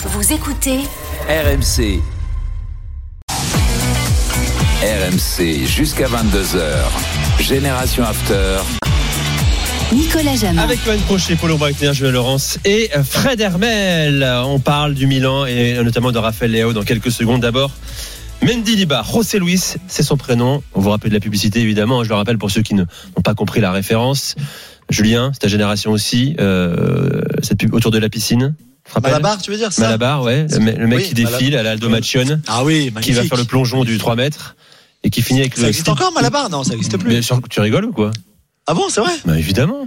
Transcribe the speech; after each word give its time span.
Vous 0.00 0.32
écoutez 0.32 0.78
RMC. 1.28 2.00
RMC 4.80 5.66
jusqu'à 5.66 6.06
22h. 6.06 7.40
Génération 7.40 8.04
After. 8.04 8.58
Nicolas 9.92 10.36
Jamin. 10.36 10.62
Avec 10.62 10.78
Johan 10.84 10.98
Crochet, 11.04 11.34
Paulo 11.34 11.56
Breitner, 11.56 11.92
Julien 11.94 12.12
Laurence 12.12 12.60
et 12.64 12.90
Fred 13.02 13.40
Hermel. 13.40 14.24
On 14.44 14.60
parle 14.60 14.94
du 14.94 15.08
Milan 15.08 15.46
et 15.46 15.82
notamment 15.82 16.12
de 16.12 16.18
Raphaël 16.18 16.52
Léo 16.52 16.72
dans 16.72 16.84
quelques 16.84 17.10
secondes. 17.10 17.40
D'abord, 17.40 17.72
Mendy 18.46 18.76
Liba, 18.76 19.02
José 19.12 19.40
Luis, 19.40 19.74
c'est 19.88 20.04
son 20.04 20.16
prénom. 20.16 20.62
On 20.74 20.80
vous 20.80 20.90
rappelle 20.90 21.10
de 21.10 21.16
la 21.16 21.20
publicité 21.20 21.60
évidemment. 21.60 22.04
Je 22.04 22.08
le 22.08 22.14
rappelle 22.14 22.38
pour 22.38 22.52
ceux 22.52 22.62
qui 22.62 22.74
n'ont 22.74 22.86
pas 23.24 23.34
compris 23.34 23.60
la 23.60 23.72
référence. 23.72 24.36
Julien, 24.90 25.32
c'est 25.32 25.40
ta 25.40 25.48
génération 25.48 25.90
aussi. 25.90 26.36
Euh, 26.38 27.20
cette 27.42 27.58
pub 27.58 27.74
autour 27.74 27.90
de 27.90 27.98
la 27.98 28.08
piscine? 28.08 28.54
Malabar, 29.02 29.40
tu 29.40 29.50
veux 29.50 29.56
dire 29.56 29.72
ça 29.72 29.82
Malabar, 29.82 30.22
ouais. 30.22 30.46
Le, 30.50 30.58
me- 30.58 30.72
le 30.72 30.86
mec 30.86 30.98
Oui, 31.00 31.04
qui 31.08 31.14
défile 31.14 31.56
à 31.56 31.62
l'Aldo 31.62 31.88
Macione, 31.88 32.40
Ah 32.48 32.64
oui, 32.64 32.86
qui 32.86 32.90
magnifique. 32.92 33.14
va 33.16 33.22
faire 33.24 33.38
le 33.38 33.44
plongeon 33.44 33.84
du 33.84 33.98
3 33.98 34.16
mètres 34.16 34.56
et 35.04 35.10
qui 35.10 35.22
finit 35.22 35.40
avec 35.40 35.54
Ça 35.56 35.62
le. 35.62 35.68
existe 35.68 35.88
encore 35.88 36.12
Malabar? 36.12 36.48
Non, 36.50 36.64
ça 36.64 36.74
existe 36.74 36.96
plus. 36.96 37.08
Bien 37.10 37.22
sûr, 37.22 37.40
tu 37.48 37.60
rigoles 37.60 37.84
ou 37.86 37.92
quoi? 37.92 38.10
Ah 38.66 38.74
bon, 38.74 38.84
c'est 38.90 39.00
vrai? 39.00 39.12
Bah 39.24 39.38
évidemment. 39.38 39.86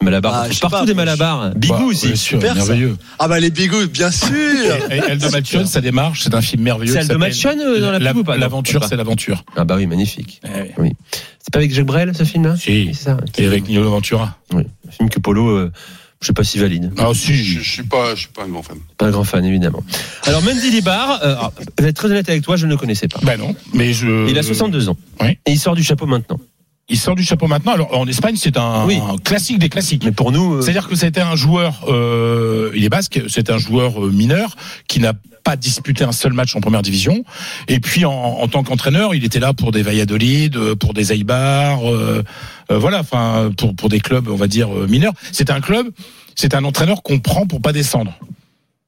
Malabar, 0.00 0.32
Ah, 0.44 0.48
partout 0.60 0.68
pas, 0.76 0.86
des 0.86 0.94
moi, 0.94 1.04
Malabars. 1.04 1.54
Bigou 1.56 1.74
Bah, 1.76 1.84
aussi. 1.86 2.06
bien 2.06 2.16
sûr, 2.16 2.38
Super, 2.38 2.50
ça. 2.52 2.54
merveilleux. 2.54 2.96
Ah 3.18 3.26
bah 3.26 3.40
les 3.40 3.50
bigouilles, 3.50 3.88
bien 3.88 4.12
sûr 4.12 4.30
Et 4.90 4.96
Eldo 5.08 5.28
Macione, 5.30 5.66
ça 5.66 5.80
démarche, 5.80 6.20
c'est 6.22 6.34
un 6.34 6.40
film 6.40 6.62
merveilleux. 6.62 6.92
C'est 6.92 7.00
qui 7.00 7.04
Aldo 7.10 7.18
Macione 7.18 7.58
euh, 7.60 7.80
dans 7.80 7.90
la 7.90 7.98
pub 7.98 8.18
ou 8.18 8.24
pas 8.24 8.34
Non, 8.34 8.40
L'aventure, 8.42 8.84
c'est 8.84 8.94
l'aventure. 8.94 9.44
Ah 9.56 9.64
bah 9.64 9.74
oui, 9.76 9.86
magnifique. 9.86 10.40
Eh 10.44 10.70
Oui. 10.80 10.92
C'est 11.40 11.52
pas 11.52 11.58
avec 11.58 11.74
Jacques 11.74 11.86
Brel 11.86 12.12
ce 12.14 12.22
film-là? 12.22 12.56
Si. 12.56 12.90
c'est 12.94 13.04
ça. 13.04 13.16
Et 13.38 13.46
avec 13.46 13.66
Nino 13.66 13.90
Ventura. 13.90 14.38
Oui. 14.52 14.62
Un 14.86 14.90
film 14.92 15.08
que 15.10 15.18
Polo, 15.18 15.48
euh, 15.48 15.72
je 16.20 16.26
sais 16.26 16.32
pas 16.32 16.44
si 16.44 16.58
valide. 16.58 16.92
Ah 16.98 17.10
Je, 17.12 17.18
si. 17.18 17.34
je 17.44 17.60
suis 17.60 17.82
pas, 17.84 18.14
je 18.14 18.20
suis 18.20 18.28
pas 18.28 18.44
un 18.44 18.48
grand 18.48 18.62
fan. 18.62 18.78
Pas 18.96 19.06
un 19.06 19.10
grand 19.10 19.24
fan 19.24 19.44
évidemment. 19.44 19.82
Alors 20.24 20.42
Mendy 20.42 20.70
Libar, 20.70 21.20
euh, 21.22 21.36
alors, 21.36 21.52
je 21.78 21.82
vais 21.84 21.90
être 21.90 21.96
très 21.96 22.08
honnête 22.10 22.28
avec 22.28 22.42
toi, 22.42 22.56
je 22.56 22.66
ne 22.66 22.70
le 22.70 22.76
connaissais 22.76 23.08
pas. 23.08 23.20
Ben 23.22 23.38
non, 23.38 23.54
mais 23.72 23.92
je. 23.92 24.28
Il 24.28 24.36
a 24.38 24.42
62 24.42 24.88
ans. 24.88 24.96
Oui. 25.20 25.38
Et 25.46 25.52
il 25.52 25.58
sort 25.58 25.74
du 25.74 25.82
chapeau 25.84 26.06
maintenant. 26.06 26.40
Il 26.90 26.98
sort 26.98 27.14
du 27.16 27.22
chapeau 27.22 27.46
maintenant. 27.48 27.72
Alors 27.72 27.96
en 27.98 28.06
Espagne, 28.06 28.36
c'est 28.36 28.56
un, 28.56 28.86
Oui. 28.86 28.98
un 29.06 29.18
classique 29.18 29.58
des 29.58 29.68
classiques. 29.68 30.04
Mais 30.04 30.12
pour 30.12 30.32
nous, 30.32 30.54
euh, 30.54 30.62
C'est-à-dire 30.62 30.88
que 30.88 30.96
c'était 30.96 31.20
un 31.20 31.36
joueur, 31.36 31.84
euh, 31.88 32.70
il 32.74 32.82
est 32.84 32.88
basque, 32.88 33.20
c'est 33.28 33.50
un 33.50 33.58
joueur 33.58 34.04
euh, 34.06 34.10
mineur 34.10 34.56
qui 34.88 34.98
n'a 35.00 35.12
pas 35.44 35.56
disputé 35.56 36.04
un 36.04 36.12
seul 36.12 36.32
match 36.32 36.56
en 36.56 36.60
première 36.60 36.80
division. 36.82 37.24
Et 37.68 37.78
puis 37.80 38.04
en, 38.06 38.12
en 38.12 38.48
tant 38.48 38.62
qu'entraîneur, 38.62 39.14
il 39.14 39.24
était 39.24 39.38
là 39.38 39.52
pour 39.52 39.70
des 39.70 39.82
Valladolid, 39.82 40.56
euh, 40.56 40.74
pour 40.76 40.94
des 40.94 41.12
Eibar, 41.12 41.80
euh, 41.90 42.22
voilà, 42.70 43.00
enfin 43.00 43.50
pour 43.56 43.74
pour 43.76 43.88
des 43.90 44.00
clubs, 44.00 44.28
on 44.28 44.36
va 44.36 44.46
dire 44.46 44.68
mineurs. 44.88 45.12
C'est 45.32 45.50
un 45.50 45.60
club, 45.60 45.88
c'est 46.36 46.54
un 46.54 46.64
entraîneur 46.64 47.02
qu'on 47.02 47.18
prend 47.18 47.46
pour 47.46 47.60
pas 47.60 47.72
descendre 47.72 48.12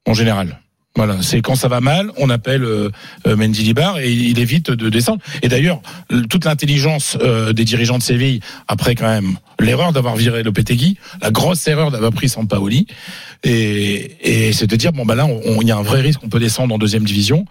en 0.06 0.14
général. 0.14 0.58
Voilà, 0.96 1.22
c'est 1.22 1.40
quand 1.40 1.54
ça 1.54 1.68
va 1.68 1.80
mal, 1.80 2.10
on 2.16 2.30
appelle 2.30 2.64
euh, 2.64 2.90
euh, 3.24 3.36
Mendy 3.36 3.62
Libar 3.62 4.00
et 4.00 4.10
il 4.10 4.40
évite 4.40 4.72
de 4.72 4.88
descendre. 4.90 5.22
Et 5.40 5.48
d'ailleurs, 5.48 5.80
toute 6.28 6.44
l'intelligence 6.44 7.16
euh, 7.22 7.52
des 7.52 7.64
dirigeants 7.64 7.96
de 7.96 8.02
Séville, 8.02 8.40
après 8.66 8.96
quand 8.96 9.06
même 9.06 9.36
l'erreur 9.60 9.92
d'avoir 9.92 10.16
viré 10.16 10.42
Lopetegui, 10.42 10.98
la 11.22 11.30
grosse 11.30 11.66
erreur 11.68 11.92
d'avoir 11.92 12.10
pris 12.10 12.28
Sampaoli, 12.28 12.88
et, 13.44 14.48
et 14.48 14.52
c'est 14.52 14.66
de 14.66 14.74
dire 14.74 14.92
bon 14.92 15.04
bah 15.06 15.14
là, 15.14 15.28
il 15.62 15.68
y 15.68 15.70
a 15.70 15.76
un 15.76 15.82
vrai 15.82 16.00
risque, 16.00 16.20
on 16.24 16.28
peut 16.28 16.40
descendre 16.40 16.74
en 16.74 16.78
deuxième 16.78 17.04
division, 17.04 17.44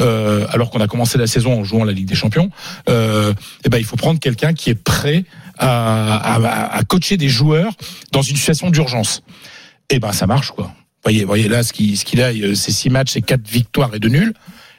euh, 0.00 0.46
alors 0.50 0.70
qu'on 0.70 0.80
a 0.80 0.86
commencé 0.86 1.16
la 1.16 1.26
saison 1.26 1.60
en 1.60 1.64
jouant 1.64 1.84
la 1.84 1.92
Ligue 1.92 2.06
des 2.06 2.14
Champions. 2.14 2.50
Euh, 2.90 3.32
et 3.64 3.70
ben 3.70 3.78
il 3.78 3.84
faut 3.84 3.96
prendre 3.96 4.20
quelqu'un 4.20 4.52
qui 4.52 4.68
est 4.68 4.74
prêt 4.74 5.24
à, 5.56 6.36
à, 6.36 6.76
à 6.76 6.82
coacher 6.84 7.16
des 7.16 7.30
joueurs 7.30 7.72
dans 8.12 8.22
une 8.22 8.36
situation 8.36 8.68
d'urgence. 8.68 9.22
Et 9.88 9.98
ben 9.98 10.12
ça 10.12 10.26
marche 10.26 10.50
quoi. 10.50 10.74
Voyez, 11.04 11.24
voyez 11.24 11.48
là 11.48 11.62
ce 11.62 11.72
qu'il 11.72 11.96
ce 11.98 12.20
a, 12.20 12.32
euh, 12.32 12.54
c'est 12.54 12.72
six 12.72 12.90
matchs, 12.90 13.12
c'est 13.12 13.22
quatre 13.22 13.46
victoires 13.48 13.94
et 13.94 13.98
deux 13.98 14.08
nuls. 14.08 14.32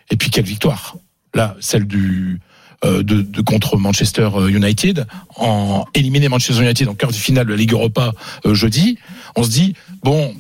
Et 0.10 0.16
puis 0.16 0.30
quelle 0.30 0.46
victoire 0.46 0.96
Là, 1.34 1.56
celle 1.60 1.86
du 1.86 2.40
euh, 2.86 3.02
de, 3.02 3.22
de 3.22 3.42
contre 3.42 3.78
Manchester 3.78 4.30
United, 4.50 5.06
en 5.38 5.86
éliminer 5.94 6.30
Manchester 6.30 6.64
United 6.64 6.88
en 6.90 6.96
quart 6.96 7.12
de 7.12 7.16
finale 7.16 7.46
de 7.46 7.52
la 7.52 7.58
Ligue 7.58 7.72
Europa 7.72 8.14
euh, 8.46 8.54
jeudi. 8.54 8.98
On 9.36 9.44
se 9.44 9.50
dit 9.50 9.74
bon, 10.04 10.34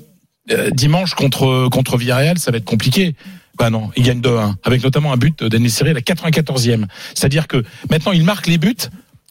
euh, 0.51 0.69
dimanche 0.71 1.13
contre 1.15 1.67
contre 1.69 1.97
Villarreal, 1.97 2.37
ça 2.37 2.51
va 2.51 2.57
être 2.57 2.65
compliqué. 2.65 3.15
Bah 3.57 3.69
non, 3.69 3.91
il 3.95 4.03
gagne 4.03 4.19
2-1 4.19 4.55
avec 4.63 4.83
notamment 4.83 5.13
un 5.13 5.17
but 5.17 5.43
d'Anne-Série 5.43 5.91
à 5.91 5.93
la 5.93 6.01
94e. 6.01 6.85
C'est-à-dire 7.13 7.47
que 7.47 7.63
maintenant 7.89 8.11
il 8.11 8.23
marque 8.23 8.47
les 8.47 8.57
buts 8.57 8.75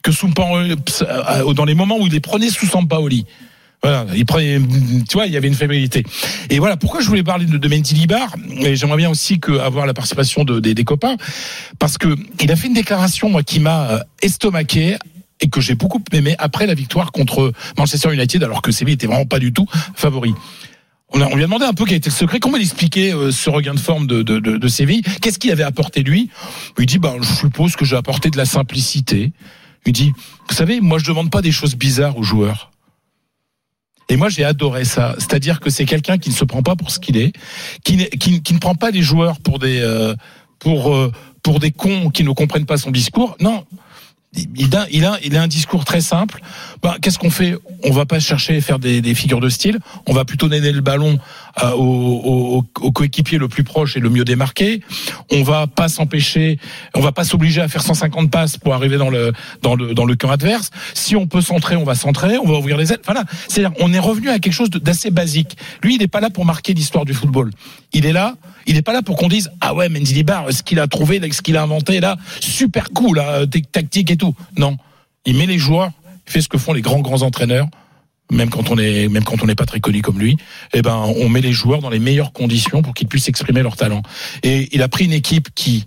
que 0.02 0.10
Sampaoli- 0.10 0.76
euh, 1.02 1.54
dans 1.54 1.64
les 1.64 1.74
moments 1.74 1.98
où 1.98 2.06
il 2.06 2.12
les 2.12 2.20
prenait 2.20 2.50
sous 2.50 2.66
Sampaoli. 2.66 3.26
Voilà, 3.82 4.06
il 4.14 4.24
prenait, 4.24 4.60
tu 5.08 5.14
vois, 5.14 5.26
il 5.26 5.32
y 5.32 5.36
avait 5.36 5.48
une 5.48 5.54
fébrilité. 5.54 6.04
Et 6.50 6.60
voilà, 6.60 6.76
pourquoi 6.76 7.00
je 7.00 7.08
voulais 7.08 7.24
parler 7.24 7.46
de, 7.46 7.58
de 7.58 7.68
Mendy 7.68 7.94
Libar, 7.94 8.36
et 8.60 8.76
j'aimerais 8.76 8.98
bien 8.98 9.10
aussi 9.10 9.40
que, 9.40 9.58
avoir 9.58 9.86
la 9.86 9.94
participation 9.94 10.44
de, 10.44 10.60
des, 10.60 10.72
des 10.74 10.84
copains, 10.84 11.16
parce 11.80 11.98
que 11.98 12.14
il 12.40 12.52
a 12.52 12.56
fait 12.56 12.68
une 12.68 12.74
déclaration, 12.74 13.28
moi, 13.28 13.42
qui 13.42 13.58
m'a 13.58 13.90
euh, 13.90 13.98
estomaqué, 14.22 14.98
et 15.40 15.48
que 15.48 15.60
j'ai 15.60 15.74
beaucoup 15.74 16.00
aimé 16.12 16.36
après 16.38 16.66
la 16.66 16.74
victoire 16.74 17.10
contre 17.10 17.52
Manchester 17.76 18.14
United, 18.14 18.44
alors 18.44 18.62
que 18.62 18.70
Séville 18.70 18.94
était 18.94 19.08
vraiment 19.08 19.26
pas 19.26 19.40
du 19.40 19.52
tout 19.52 19.66
favori. 19.96 20.32
On, 21.14 21.20
a, 21.20 21.26
on 21.26 21.34
lui 21.34 21.42
a 21.42 21.46
demandé 21.46 21.64
un 21.64 21.74
peu 21.74 21.84
quel 21.84 21.96
était 21.96 22.10
le 22.10 22.14
secret, 22.14 22.38
comment 22.38 22.56
il 22.56 22.62
expliquait 22.62 23.12
euh, 23.12 23.32
ce 23.32 23.50
regain 23.50 23.74
de 23.74 23.80
forme 23.80 24.06
de, 24.06 24.22
de, 24.22 24.38
de, 24.38 24.68
Séville, 24.68 25.02
qu'est-ce 25.20 25.40
qu'il 25.40 25.50
avait 25.50 25.64
apporté 25.64 26.04
lui? 26.04 26.30
Il 26.78 26.86
dit, 26.86 26.98
bah, 26.98 27.16
je 27.20 27.34
suppose 27.34 27.74
que 27.74 27.84
j'ai 27.84 27.96
apporté 27.96 28.30
de 28.30 28.36
la 28.36 28.44
simplicité. 28.44 29.32
Il 29.84 29.92
dit, 29.92 30.12
vous 30.48 30.54
savez, 30.54 30.80
moi 30.80 30.98
je 30.98 31.04
demande 31.04 31.30
pas 31.30 31.42
des 31.42 31.50
choses 31.50 31.74
bizarres 31.74 32.16
aux 32.16 32.22
joueurs. 32.22 32.70
Et 34.08 34.16
moi, 34.16 34.28
j'ai 34.28 34.44
adoré 34.44 34.84
ça. 34.84 35.14
C'est-à-dire 35.18 35.60
que 35.60 35.70
c'est 35.70 35.84
quelqu'un 35.84 36.18
qui 36.18 36.30
ne 36.30 36.34
se 36.34 36.44
prend 36.44 36.62
pas 36.62 36.76
pour 36.76 36.90
ce 36.90 36.98
qu'il 36.98 37.16
est, 37.16 37.32
qui, 37.84 37.96
n'est- 37.96 38.08
qui, 38.10 38.52
ne 38.52 38.58
prend 38.58 38.74
pas 38.74 38.90
les 38.90 39.02
joueurs 39.02 39.38
pour 39.40 39.58
des, 39.58 39.80
euh, 39.80 40.14
pour, 40.58 40.94
euh, 40.94 41.12
pour 41.42 41.60
des 41.60 41.70
cons 41.70 42.10
qui 42.10 42.24
ne 42.24 42.30
comprennent 42.30 42.66
pas 42.66 42.76
son 42.76 42.90
discours. 42.90 43.36
Non. 43.40 43.64
Il 44.34 44.74
a, 45.04 45.42
un 45.42 45.46
discours 45.46 45.84
très 45.84 46.00
simple. 46.00 46.40
Ben, 46.82 46.94
qu'est-ce 47.02 47.18
qu'on 47.18 47.28
fait? 47.28 47.54
On 47.84 47.90
va 47.90 48.06
pas 48.06 48.18
chercher 48.18 48.56
à 48.56 48.60
faire 48.62 48.78
des, 48.78 49.14
figures 49.14 49.40
de 49.40 49.50
style. 49.50 49.78
On 50.06 50.14
va 50.14 50.24
plutôt 50.24 50.48
donner 50.48 50.72
le 50.72 50.80
ballon 50.80 51.18
euh, 51.62 51.72
au, 51.72 52.62
coéquipier 52.94 53.36
le 53.36 53.48
plus 53.48 53.62
proche 53.62 53.94
et 53.96 54.00
le 54.00 54.08
mieux 54.08 54.24
démarqué. 54.24 54.80
On 55.30 55.42
va 55.42 55.66
pas 55.66 55.88
s'empêcher, 55.88 56.58
on 56.94 57.00
va 57.00 57.12
pas 57.12 57.24
s'obliger 57.24 57.60
à 57.60 57.68
faire 57.68 57.82
150 57.82 58.30
passes 58.30 58.56
pour 58.56 58.72
arriver 58.72 58.96
dans 58.96 59.10
le 59.10 59.32
dans 59.60 59.74
le 59.74 59.92
dans 59.92 60.06
le 60.06 60.16
camp 60.16 60.30
adverse. 60.30 60.70
Si 60.94 61.14
on 61.14 61.26
peut 61.26 61.42
centrer, 61.42 61.76
on 61.76 61.84
va 61.84 61.94
centrer, 61.94 62.38
on 62.38 62.46
va 62.46 62.54
ouvrir 62.54 62.78
les 62.78 62.90
ailes. 62.90 63.00
Voilà, 63.04 63.24
c'est-à-dire 63.48 63.76
on 63.80 63.92
est 63.92 63.98
revenu 63.98 64.30
à 64.30 64.38
quelque 64.38 64.54
chose 64.54 64.70
d'assez 64.70 65.10
basique. 65.10 65.58
Lui, 65.82 65.96
il 65.96 65.98
n'est 65.98 66.08
pas 66.08 66.20
là 66.20 66.30
pour 66.30 66.46
marquer 66.46 66.72
l'histoire 66.72 67.04
du 67.04 67.12
football. 67.12 67.50
Il 67.92 68.06
est 68.06 68.12
là, 68.12 68.36
il 68.66 68.76
n'est 68.76 68.82
pas 68.82 68.94
là 68.94 69.02
pour 69.02 69.16
qu'on 69.16 69.28
dise 69.28 69.50
ah 69.60 69.74
ouais, 69.74 69.90
Mendy 69.90 70.14
Libar, 70.14 70.50
ce 70.50 70.62
qu'il 70.62 70.78
a 70.78 70.86
trouvé, 70.86 71.20
ce 71.32 71.42
qu'il 71.42 71.58
a 71.58 71.62
inventé 71.62 72.00
là, 72.00 72.16
super 72.40 72.90
cool, 72.90 73.18
là, 73.18 73.46
tic- 73.46 73.70
tactique 73.70 74.10
et 74.10 74.16
tout. 74.16 74.21
Non, 74.56 74.76
il 75.24 75.36
met 75.36 75.46
les 75.46 75.58
joueurs, 75.58 75.90
il 76.26 76.32
fait 76.32 76.40
ce 76.40 76.48
que 76.48 76.58
font 76.58 76.72
les 76.72 76.82
grands 76.82 77.00
grands 77.00 77.22
entraîneurs 77.22 77.68
même 78.30 78.50
quand 78.50 78.70
on 78.70 78.78
est 78.78 79.08
même 79.08 79.24
quand 79.24 79.42
on 79.42 79.46
n'est 79.46 79.54
pas 79.54 79.66
très 79.66 79.80
connu 79.80 80.02
comme 80.02 80.18
lui, 80.18 80.36
eh 80.72 80.82
ben 80.82 80.96
on 80.96 81.28
met 81.28 81.40
les 81.40 81.52
joueurs 81.52 81.80
dans 81.80 81.90
les 81.90 81.98
meilleures 81.98 82.32
conditions 82.32 82.82
pour 82.82 82.94
qu'ils 82.94 83.06
puissent 83.06 83.28
exprimer 83.28 83.62
leur 83.62 83.76
talent. 83.76 84.02
Et 84.42 84.68
il 84.72 84.82
a 84.82 84.88
pris 84.88 85.04
une 85.04 85.12
équipe 85.12 85.48
qui 85.54 85.86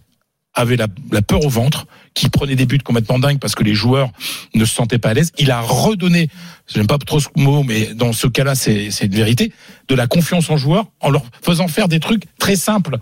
avait 0.53 0.77
la, 0.77 0.87
peur 1.21 1.43
au 1.43 1.49
ventre, 1.49 1.85
qui 2.13 2.29
prenait 2.29 2.55
des 2.55 2.65
buts 2.65 2.79
complètement 2.79 3.19
dingues 3.19 3.39
parce 3.39 3.55
que 3.55 3.63
les 3.63 3.73
joueurs 3.73 4.09
ne 4.53 4.63
se 4.63 4.73
sentaient 4.73 4.99
pas 4.99 5.09
à 5.09 5.13
l'aise. 5.13 5.33
Il 5.37 5.51
a 5.51 5.59
redonné, 5.59 6.29
j'aime 6.73 6.87
pas 6.87 6.97
trop 6.97 7.19
ce 7.19 7.27
mot, 7.35 7.63
mais 7.63 7.93
dans 7.93 8.13
ce 8.13 8.27
cas-là, 8.27 8.55
c'est 8.55 8.87
une 9.01 9.15
vérité, 9.15 9.51
de 9.89 9.95
la 9.95 10.07
confiance 10.07 10.49
en 10.49 10.55
joueurs 10.55 10.85
en 11.01 11.09
leur 11.09 11.23
faisant 11.41 11.67
faire 11.67 11.89
des 11.89 11.99
trucs 11.99 12.23
très 12.37 12.55
simples. 12.55 12.99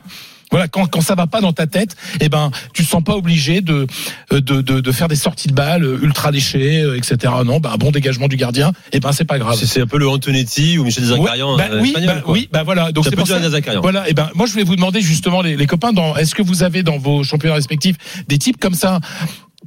Voilà, 0.54 0.68
quand, 0.68 0.86
quand 0.86 1.02
ça 1.02 1.16
va 1.16 1.26
pas 1.26 1.42
dans 1.42 1.52
ta 1.52 1.66
tête, 1.66 1.96
eh 2.22 2.30
ben, 2.30 2.52
tu 2.76 2.84
te 2.84 2.88
sens 2.88 3.04
pas 3.04 3.16
obligé 3.16 3.62
de, 3.62 3.88
de, 4.30 4.40
de, 4.40 4.82
de 4.82 4.92
faire 4.92 5.08
des 5.08 5.16
sorties 5.16 5.48
de 5.48 5.54
balles 5.56 5.84
ultra 6.04 6.30
léchées, 6.30 6.82
euh, 6.84 6.96
etc. 6.96 7.34
Non, 7.44 7.60
ben, 7.60 7.72
un 7.72 7.78
bon 7.78 7.90
dégagement 7.90 8.28
du 8.28 8.38
gardien, 8.38 8.72
eh 8.92 9.00
ben, 9.00 9.12
c'est 9.14 9.26
pas 9.26 9.40
grave. 9.40 9.56
c'est 9.56 9.82
un 9.82 9.88
peu 9.88 9.98
le 9.98 10.08
Antonetti 10.08 10.78
ou 10.78 10.84
Michel 10.84 11.06
Zakarian 11.06 11.56
Ouais, 11.56 11.58
bah 11.58 11.74
euh, 11.74 11.82
oui, 11.82 11.88
espagnol, 11.88 12.16
bah 12.16 12.22
quoi. 12.22 12.34
oui, 12.36 12.50
bah 12.52 12.62
voilà. 12.62 12.92
Donc 12.92 13.06
c'est 13.06 13.16
pour 13.16 13.28
ça. 13.28 13.40
Voilà. 13.82 14.08
Et 14.08 14.14
ben, 14.14 14.30
moi, 14.36 14.46
je 14.46 14.52
voulais 14.52 14.64
vous 14.64 14.76
demander 14.76 15.02
justement, 15.02 15.42
les, 15.42 15.58
les 15.58 15.66
copains, 15.66 15.92
dans, 15.92 16.16
est-ce 16.18 16.36
que 16.36 16.44
vous 16.44 16.62
avez 16.62 16.84
dans 16.84 17.00
vos 17.00 17.24
championnats 17.24 17.56
respectifs 17.56 17.96
des 18.28 18.38
types 18.38 18.60
comme 18.60 18.76
ça 18.76 19.00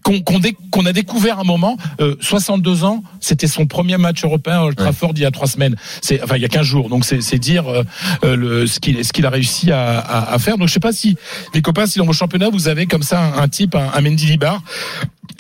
qu'on 0.05 0.39
dé- 0.39 0.57
a 0.87 0.93
découvert 0.93 1.41
un 1.41 1.45
moment, 1.45 1.77
euh, 2.01 2.15
62 2.21 2.85
ans, 2.85 3.03
c'était 3.21 3.47
son 3.49 3.67
premier 3.67 3.97
match 3.97 4.23
européen 4.25 4.59
à 4.61 4.63
Old 4.65 4.77
Trafford 4.77 5.13
il 5.17 5.23
y 5.23 5.25
a 5.25 5.31
trois 5.31 5.49
semaines, 5.49 5.75
c'est 6.01 6.23
enfin 6.23 6.37
il 6.37 6.43
y 6.43 6.45
a 6.45 6.49
15 6.49 6.63
jours, 6.65 6.89
donc 6.89 7.05
c'est 7.05 7.39
dire 7.39 7.67
euh, 7.69 7.83
euh, 8.25 8.37
le, 8.37 8.67
ce 8.67 8.79
qu'il 8.79 9.27
a 9.27 9.31
réussi 9.31 9.73
à, 9.73 9.99
à, 9.99 10.33
à 10.35 10.39
faire. 10.39 10.59
Donc 10.59 10.69
je 10.69 10.73
sais 10.75 10.81
pas 10.81 10.93
si 10.93 11.17
les 11.55 11.63
copains, 11.63 11.87
si 11.87 11.99
dans 11.99 12.07
vos 12.07 12.13
championnats 12.13 12.51
vous 12.51 12.69
avez 12.69 12.87
comme 12.87 13.03
ça 13.03 13.21
un, 13.21 13.39
un 13.43 13.49
type, 13.49 13.75
un, 13.75 13.91
un 13.93 14.01
Mendy 14.01 14.27
Libar, 14.27 14.63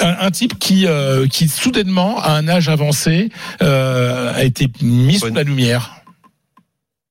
un, 0.00 0.16
un 0.20 0.30
type 0.30 0.58
qui 0.58 0.86
euh, 0.86 1.26
qui 1.28 1.48
soudainement 1.48 2.18
à 2.20 2.32
un 2.32 2.48
âge 2.48 2.68
avancé 2.68 3.30
euh, 3.62 4.32
a 4.34 4.42
été 4.44 4.68
mis 4.82 5.18
sous 5.18 5.26
la 5.34 5.42
lumière. 5.44 5.92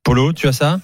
Polo, 0.04 0.34
tu 0.34 0.48
as 0.48 0.54
ça? 0.54 0.80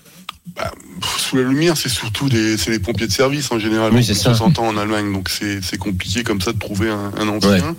Bah, 0.55 0.71
sous 1.17 1.37
la 1.37 1.43
lumière, 1.43 1.77
c'est 1.77 1.87
surtout 1.89 2.27
des, 2.27 2.57
c'est 2.57 2.71
les 2.71 2.79
pompiers 2.79 3.07
de 3.07 3.11
service 3.11 3.51
en 3.51 3.59
général. 3.59 3.93
Oui, 3.93 4.03
c'est 4.03 4.13
plus 4.13 4.21
ça. 4.21 4.31
de 4.31 4.35
60 4.35 4.59
ans 4.59 4.67
en 4.67 4.77
Allemagne, 4.77 5.13
donc 5.13 5.29
c'est, 5.29 5.61
c'est 5.61 5.77
compliqué 5.77 6.23
comme 6.23 6.41
ça 6.41 6.51
de 6.51 6.59
trouver 6.59 6.89
un, 6.89 7.11
un 7.17 7.27
ancien. 7.27 7.75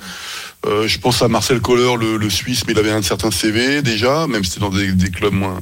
Euh, 0.65 0.87
je 0.87 0.99
pense 1.01 1.21
à 1.23 1.29
Marcel 1.29 1.61
Kohler, 1.61 1.97
le, 1.99 2.17
le 2.17 2.31
Suisse, 2.31 2.63
mais 2.67 2.73
il 2.73 2.79
avait 2.79 2.93
un 2.93 3.03
certain 3.03 3.33
CV 3.33 3.83
déjà, 3.83 4.29
même 4.29 4.45
si 4.45 4.51
c'était 4.53 4.61
dans 4.61 4.71
des, 4.71 4.93
des 4.93 5.11
clubs 5.11 5.35
moins, 5.35 5.61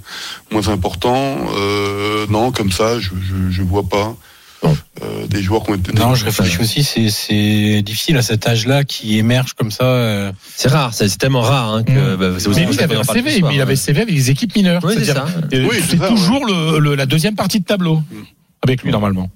moins 0.51 0.69
importants. 0.69 1.39
Euh, 1.57 2.27
maintenant, 2.27 2.53
comme 2.53 2.71
ça, 2.71 3.01
je, 3.01 3.09
je, 3.09 3.51
je 3.51 3.63
vois 3.63 3.89
pas. 3.89 4.15
Euh, 5.03 5.27
des 5.27 5.43
joueurs 5.43 5.63
qui 5.65 5.71
ont 5.71 5.75
été 5.77 5.93
Non, 5.95 6.15
je 6.15 6.27
réfléchis 6.27 6.61
aussi, 6.61 6.85
c'est, 6.85 7.09
c'est 7.09 7.81
difficile 7.83 8.19
à 8.19 8.23
cet 8.23 8.47
âge-là 8.47 8.85
qui 8.85 9.17
émerge 9.17 9.55
comme 9.55 9.71
ça. 9.71 9.85
euh. 9.85 10.33
C'est 10.57 10.69
rare, 10.69 10.93
c'est 10.93 11.09
c'est 11.09 11.17
tellement 11.17 11.41
rare 11.41 11.73
hein, 11.75 11.83
que 11.85 11.93
Mm. 11.93 12.17
bah, 12.19 12.27
c'est 12.39 12.49
aussi 12.49 12.61
Mais 12.61 12.67
lui, 12.67 12.75
il 12.75 12.83
avait 12.83 12.97
un 12.97 13.05
CV, 13.05 13.39
soir, 13.39 13.51
mais 13.51 13.57
il 13.57 13.61
avait 13.63 13.77
CV 13.77 14.03
avec 14.03 14.15
les 14.15 14.31
équipes 14.31 14.55
mineures. 14.57 14.83
Oui, 14.85 14.95
c'est 15.03 15.17
euh, 15.17 15.67
Oui, 15.71 15.77
c'est 15.81 15.93
c'est 15.93 15.97
ça, 15.97 16.09
toujours 16.09 16.45
le, 16.45 16.79
le- 16.81 16.95
la 16.97 17.07
deuxième 17.07 17.35
partie 17.35 17.61
de 17.61 17.65
tableau 17.65 18.03
avec 18.63 18.83
lui 18.83 18.91
normalement. 18.91 19.31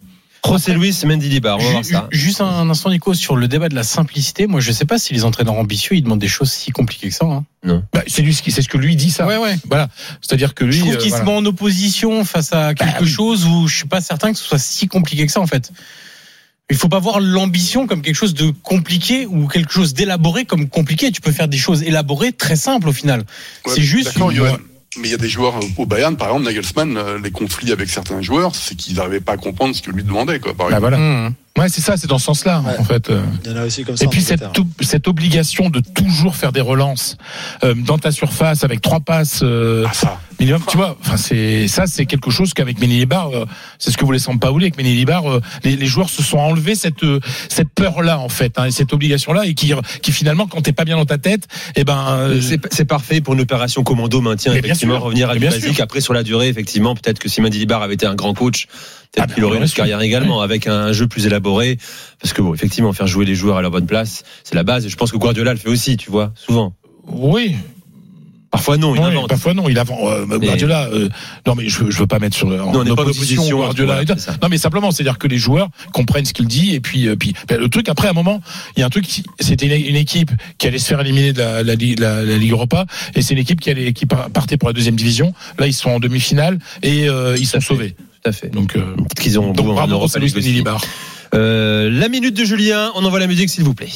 José 0.46 0.74
Luis 0.74 0.96
Mendy 1.04 1.28
Libar, 1.28 1.58
on 1.58 1.64
va 1.64 1.70
voir 1.70 1.84
ça. 1.84 2.08
Juste 2.10 2.40
un 2.40 2.68
instant, 2.68 2.90
Nico, 2.90 3.14
sur 3.14 3.36
le 3.36 3.48
débat 3.48 3.68
de 3.68 3.74
la 3.74 3.82
simplicité. 3.82 4.46
Moi, 4.46 4.60
je 4.60 4.72
sais 4.72 4.84
pas 4.84 4.98
si 4.98 5.14
les 5.14 5.24
entraîneurs 5.24 5.54
ambitieux, 5.54 5.96
ils 5.96 6.02
demandent 6.02 6.18
des 6.20 6.28
choses 6.28 6.50
si 6.52 6.70
compliquées 6.70 7.08
que 7.08 7.14
ça. 7.14 7.24
hein. 7.24 7.44
Bah, 7.92 8.02
c'est 8.06 8.22
lui, 8.22 8.34
c'est 8.34 8.62
ce 8.62 8.68
que 8.68 8.76
lui 8.78 8.94
dit 8.96 9.10
ça. 9.10 9.26
Ouais, 9.26 9.38
ouais. 9.38 9.56
Voilà. 9.68 9.88
C'est-à-dire 10.20 10.54
que 10.54 10.64
lui. 10.64 10.74
Je 10.74 10.80
trouve 10.80 10.94
euh, 10.94 10.96
qu'il 10.98 11.10
voilà. 11.10 11.24
se 11.24 11.30
met 11.30 11.36
en 11.36 11.44
opposition 11.46 12.24
face 12.24 12.52
à 12.52 12.74
quelque 12.74 13.04
oui. 13.04 13.08
chose 13.08 13.46
où 13.46 13.66
je 13.66 13.76
suis 13.76 13.88
pas 13.88 14.00
certain 14.00 14.32
que 14.32 14.38
ce 14.38 14.44
soit 14.44 14.58
si 14.58 14.86
compliqué 14.86 15.24
que 15.26 15.32
ça, 15.32 15.40
en 15.40 15.46
fait. 15.46 15.72
Il 16.70 16.76
faut 16.76 16.88
pas 16.88 16.98
voir 16.98 17.20
l'ambition 17.20 17.86
comme 17.86 18.00
quelque 18.02 18.14
chose 18.16 18.34
de 18.34 18.50
compliqué 18.50 19.26
ou 19.26 19.48
quelque 19.48 19.72
chose 19.72 19.92
d'élaboré 19.92 20.44
comme 20.46 20.68
compliqué. 20.68 21.10
Tu 21.12 21.20
peux 21.20 21.32
faire 21.32 21.48
des 21.48 21.58
choses 21.58 21.82
élaborées 21.82 22.32
très 22.32 22.56
simples 22.56 22.88
au 22.88 22.92
final. 22.92 23.24
Ouais, 23.66 23.72
c'est 23.74 23.82
juste. 23.82 24.16
Une-. 24.16 24.58
Mais 25.00 25.08
il 25.08 25.10
y 25.10 25.14
a 25.14 25.18
des 25.18 25.28
joueurs 25.28 25.54
au 25.76 25.86
Bayern, 25.86 26.16
par 26.16 26.28
exemple, 26.28 26.44
Nagelsmann, 26.46 26.96
euh, 26.96 27.18
les 27.22 27.30
conflits 27.30 27.72
avec 27.72 27.88
certains 27.90 28.22
joueurs, 28.22 28.54
c'est 28.54 28.76
qu'ils 28.76 28.96
n'arrivaient 28.96 29.20
pas 29.20 29.32
à 29.32 29.36
comprendre 29.36 29.74
ce 29.74 29.82
que 29.82 29.90
lui 29.90 30.04
demandait, 30.04 30.38
quoi. 30.38 30.54
Par 30.54 30.70
Bah, 30.70 30.78
voilà. 30.78 30.98
Mmh. 30.98 31.34
Ouais, 31.58 31.68
c'est 31.68 31.80
ça, 31.80 31.96
c'est 31.96 32.08
dans 32.08 32.18
ce 32.18 32.24
sens-là, 32.26 32.62
Ouais. 32.66 32.76
en 32.78 32.84
fait. 32.84 33.10
euh. 33.10 33.22
Il 33.44 33.50
y 33.50 33.54
en 33.54 33.56
a 33.58 33.64
aussi 33.64 33.84
comme 33.84 33.96
ça. 33.96 34.04
Et 34.04 34.08
puis 34.08 34.22
cette, 34.22 34.42
cette 34.80 35.06
obligation 35.08 35.70
de 35.70 35.80
toujours 35.80 36.34
faire 36.36 36.50
des 36.52 36.60
relances 36.60 37.16
euh, 37.62 37.74
dans 37.74 37.98
ta 37.98 38.10
surface 38.10 38.64
avec 38.64 38.80
trois 38.80 38.98
passes 39.00 39.40
euh, 39.44 39.84
Ah, 39.88 39.92
ça. 39.94 40.20
Minimum, 40.40 40.62
tu 40.68 40.76
vois. 40.76 40.96
Enfin, 41.00 41.16
c'est 41.16 41.68
ça, 41.68 41.86
c'est 41.86 42.06
quelque 42.06 42.30
chose 42.30 42.54
qu'avec 42.54 42.80
Menilibar, 42.80 43.30
euh, 43.30 43.44
c'est 43.78 43.90
ce 43.90 43.96
que 43.96 44.04
voulait 44.04 44.18
Sampaoli 44.18 44.64
avec 44.64 44.76
Menilibar, 44.76 45.30
euh, 45.30 45.40
les, 45.64 45.76
les 45.76 45.86
joueurs 45.86 46.08
se 46.10 46.22
sont 46.22 46.38
enlevés 46.38 46.74
cette 46.74 47.02
euh, 47.04 47.20
cette 47.48 47.68
peur-là 47.70 48.18
en 48.18 48.28
fait, 48.28 48.58
hein, 48.58 48.66
et 48.66 48.70
cette 48.70 48.92
obligation-là, 48.92 49.46
et 49.46 49.54
qui 49.54 49.72
qui 50.02 50.12
finalement, 50.12 50.46
quand 50.46 50.62
t'es 50.62 50.72
pas 50.72 50.84
bien 50.84 50.96
dans 50.96 51.06
ta 51.06 51.18
tête, 51.18 51.46
eh 51.76 51.84
ben 51.84 52.06
euh, 52.18 52.40
C'est 52.70 52.84
parfait 52.84 53.20
pour 53.20 53.34
une 53.34 53.40
opération 53.40 53.82
commando 53.82 54.20
maintien, 54.20 54.52
Mais 54.52 54.60
bien 54.60 54.70
effectivement, 54.70 54.96
sûr. 54.96 55.04
revenir 55.04 55.30
à 55.30 55.34
du 55.34 55.40
basique. 55.40 55.80
Après, 55.80 56.00
sur 56.00 56.14
la 56.14 56.22
durée, 56.22 56.48
effectivement, 56.48 56.94
peut-être 56.94 57.18
que 57.18 57.28
si 57.28 57.40
Mendy 57.40 57.58
Libar 57.58 57.82
avait 57.82 57.94
été 57.94 58.06
un 58.06 58.14
grand 58.14 58.34
coach, 58.34 58.66
peut-être 59.12 59.28
Ah 59.30 59.34
qu'il 59.34 59.44
aurait 59.44 59.58
bien 59.58 59.66
une 59.66 59.72
carrière 59.72 60.00
également, 60.00 60.40
avec 60.40 60.66
un 60.66 60.92
jeu 60.92 61.06
plus 61.06 61.26
élaboré. 61.26 61.78
Parce 62.20 62.32
que, 62.32 62.42
bon, 62.42 62.54
effectivement, 62.54 62.92
faire 62.92 63.06
jouer 63.06 63.24
les 63.24 63.34
joueurs 63.34 63.56
à 63.56 63.62
leur 63.62 63.70
bonne 63.70 63.86
place, 63.86 64.24
c'est 64.44 64.54
la 64.54 64.62
base. 64.64 64.86
Et 64.86 64.88
je 64.88 64.96
pense 64.96 65.12
que 65.12 65.16
Guardiola 65.16 65.52
le 65.52 65.58
fait 65.58 65.68
aussi, 65.68 65.96
tu 65.96 66.10
vois, 66.10 66.32
souvent. 66.34 66.74
oui. 67.06 67.56
Parfois, 68.54 68.76
non, 68.76 68.94
il 68.94 69.00
Ouais, 69.00 69.06
invente. 69.06 69.28
parfois 69.28 69.52
non, 69.52 69.68
il 69.68 69.78
avant 69.78 69.98
euh, 70.10 70.26
Guardiola. 70.38 70.88
euh, 70.92 71.08
non 71.46 71.54
mais 71.56 71.68
je, 71.68 71.90
je 71.90 71.98
veux 71.98 72.06
pas 72.06 72.20
mettre 72.20 72.36
sur 72.36 72.46
en 72.48 72.72
Non, 72.72 72.88
opposition, 72.92 73.56
Guardiola. 73.58 74.00
ça. 74.16 74.36
non 74.40 74.48
mais 74.48 74.58
simplement, 74.58 74.92
c'est-à-dire 74.92 75.18
que 75.18 75.26
les 75.26 75.38
joueurs 75.38 75.68
comprennent 75.92 76.24
ce 76.24 76.32
qu'il 76.32 76.46
dit 76.46 76.72
et 76.74 76.80
puis 76.80 77.08
euh, 77.08 77.16
puis 77.16 77.34
ben, 77.48 77.58
le 77.58 77.68
truc 77.68 77.88
après 77.88 78.06
à 78.06 78.10
un 78.10 78.14
moment, 78.14 78.40
il 78.76 78.80
y 78.80 78.82
a 78.82 78.86
un 78.86 78.90
truc. 78.90 79.06
qui- 79.06 79.24
C'était 79.40 79.66
une, 79.66 79.86
une 79.86 79.96
équipe 79.96 80.30
qui 80.58 80.68
allait 80.68 80.78
se 80.78 80.86
faire 80.86 81.00
éliminer 81.00 81.32
de 81.32 81.38
la, 81.40 81.62
la, 81.64 81.74
Ligue- 81.74 81.98
la, 81.98 82.22
la 82.22 82.36
Ligue 82.38 82.52
Europa 82.52 82.86
et 83.16 83.22
c'est 83.22 83.34
une 83.34 83.40
équipe 83.40 83.60
qui 83.60 83.70
allait 83.70 83.92
qui 83.92 84.06
par- 84.06 84.30
partait 84.30 84.56
pour 84.56 84.68
la 84.68 84.72
deuxième 84.72 84.94
division. 84.96 85.34
Là 85.58 85.66
ils 85.66 85.74
sont 85.74 85.90
en 85.90 85.98
demi-finale 85.98 86.58
et 86.82 87.08
euh, 87.08 87.36
ils 87.38 87.46
sont 87.46 87.60
fait. 87.60 87.66
sauvés. 87.66 87.90
Tout 88.22 88.30
à 88.30 88.32
fait. 88.32 88.48
Donc 88.50 88.76
euh, 88.76 88.94
qu'ils 89.20 89.38
ont 89.40 89.52
donc 89.52 89.66
goût 89.66 89.72
en 89.72 89.86
Europa 89.88 90.18
League. 90.20 90.64
Euh, 91.34 91.90
la 91.90 92.08
minute 92.08 92.34
de 92.36 92.44
Julien, 92.44 92.92
on 92.94 93.04
envoie 93.04 93.18
la 93.18 93.26
musique, 93.26 93.50
s'il 93.50 93.64
vous 93.64 93.74
plaît. 93.74 93.88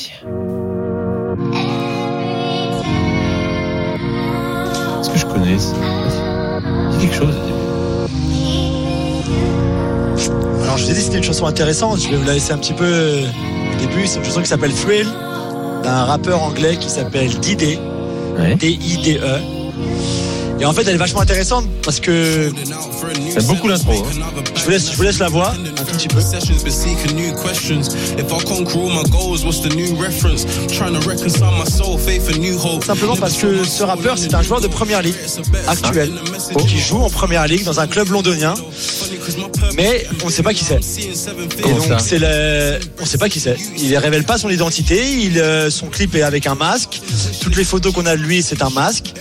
C'est 5.56 7.00
quelque 7.00 7.15
chose. 7.15 7.35
Alors 10.62 10.77
je 10.77 10.85
vous 10.85 10.91
ai 10.91 10.95
dit 10.95 11.00
c'était 11.00 11.17
une 11.19 11.23
chanson 11.23 11.47
intéressante, 11.47 12.00
je 12.00 12.11
vais 12.11 12.17
vous 12.17 12.27
la 12.27 12.35
laisser 12.35 12.53
un 12.53 12.59
petit 12.59 12.75
peu 12.75 12.85
euh, 12.85 13.23
au 13.73 13.79
début. 13.81 14.06
C'est 14.06 14.19
une 14.19 14.25
chanson 14.25 14.43
qui 14.43 14.49
s'appelle 14.49 14.73
Thrill 14.75 15.06
d'un 15.83 16.05
rappeur 16.05 16.43
anglais 16.43 16.77
qui 16.77 16.91
s'appelle 16.91 17.29
Didé, 17.39 17.79
Ouais. 18.39 18.55
D-I-D-E. 18.55 19.41
Et 20.60 20.64
en 20.64 20.72
fait 20.72 20.82
elle 20.82 20.94
est 20.94 20.99
vachement 20.99 21.20
intéressante 21.20 21.66
parce 21.84 22.00
que 22.00 22.50
J'aime 23.32 23.44
beaucoup 23.44 23.69
l'intro. 23.69 23.93
hein. 23.93 24.32
je 24.56 24.64
vous 24.64 24.70
laisse, 24.70 24.90
je 24.90 24.96
vous 24.96 25.02
laisse 25.02 25.19
la 25.19 25.28
voix 25.28 25.50
un 25.52 25.84
tout 25.84 25.96
petit 25.96 26.08
peu. 26.08 26.20
Sessions, 26.20 26.62
but 26.64 26.72
seeking 26.72 27.14
new 27.16 27.32
questions. 27.43 27.94
If 28.19 28.32
I 28.32 28.44
conquer 28.44 28.78
all 28.78 28.90
my 28.90 29.08
goals, 29.10 29.44
what's 29.44 29.60
the 29.62 29.72
new 29.75 29.94
reference? 29.96 30.44
Trying 30.66 31.00
to 31.00 31.08
reconcile 31.08 31.52
my 31.52 31.64
soul, 31.70 31.96
faith, 31.99 32.28
and 32.34 32.40
new 32.40 32.56
hope. 32.58 32.84
Simplement 32.84 33.16
parce 33.16 33.34
que 33.37 33.64
ce 33.64 33.82
rappeur 33.84 34.19
c'est 34.19 34.34
un 34.34 34.43
joueur 34.43 34.60
de 34.60 34.66
première 34.69 35.02
ligue 35.02 35.14
actuel 35.69 36.10
qui 36.66 36.78
joue 36.78 36.99
en 36.99 37.10
première 37.10 37.46
ligue 37.46 37.64
dans 37.64 37.78
un 37.81 37.87
club 37.87 38.08
londonien, 38.10 38.55
mais 39.76 40.06
on 40.22 40.26
ne 40.26 40.32
sait 40.32 40.43
pas 40.43 40.55
qui 40.55 40.64
c'est. 40.64 40.81
Et 41.58 41.72
donc 41.72 42.00
c'est 42.00 42.19
le, 42.19 42.78
on 43.00 43.05
sait 43.06 43.19
pas 43.19 43.28
qui 43.28 43.38
c'est. 43.40 43.56
Il 43.78 43.96
révèle 43.96 44.25
pas 44.25 44.38
son 44.38 44.49
identité. 44.49 45.00
Il, 45.20 45.38
euh, 45.38 45.70
son 45.70 45.87
clip 45.87 46.14
est 46.16 46.22
avec 46.22 46.46
un 46.46 46.55
masque. 46.55 47.00
Toutes 47.40 47.56
les 47.56 47.64
photos 47.64 47.93
qu'on 47.93 48.06
a 48.06 48.16
de 48.16 48.22
lui, 48.22 48.43
c'est 48.43 48.62
un 48.62 48.70
masque. 48.70 49.14